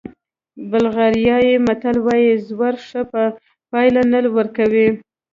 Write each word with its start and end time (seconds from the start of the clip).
بلغاریایي 0.69 1.53
متل 1.65 1.97
وایي 2.05 2.31
زور 2.49 2.75
ښه 2.87 3.01
پایله 3.71 4.01
نه 4.11 4.19
ورکوي. 4.35 4.87